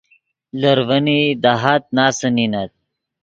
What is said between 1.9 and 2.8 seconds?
ناسے نینت